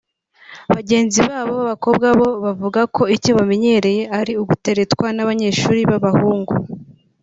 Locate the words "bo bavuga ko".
2.19-3.01